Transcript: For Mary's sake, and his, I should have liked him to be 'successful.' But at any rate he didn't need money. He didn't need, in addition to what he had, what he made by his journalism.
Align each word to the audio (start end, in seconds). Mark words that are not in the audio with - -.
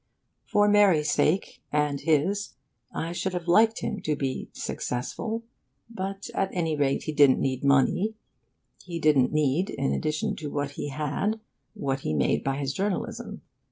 For 0.47 0.67
Mary's 0.67 1.11
sake, 1.11 1.61
and 1.71 2.01
his, 2.01 2.55
I 2.91 3.11
should 3.11 3.33
have 3.33 3.47
liked 3.47 3.81
him 3.81 4.01
to 4.01 4.15
be 4.15 4.49
'successful.' 4.51 5.43
But 5.91 6.27
at 6.33 6.49
any 6.53 6.75
rate 6.75 7.03
he 7.03 7.11
didn't 7.11 7.39
need 7.39 7.63
money. 7.63 8.15
He 8.83 8.97
didn't 8.97 9.31
need, 9.31 9.69
in 9.69 9.93
addition 9.93 10.35
to 10.37 10.49
what 10.49 10.71
he 10.71 10.87
had, 10.89 11.39
what 11.75 11.99
he 11.99 12.15
made 12.15 12.43
by 12.43 12.57
his 12.57 12.73
journalism. 12.73 13.43